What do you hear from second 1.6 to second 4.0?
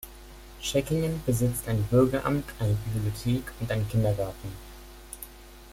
ein Bürgeramt, eine Bibliothek und einen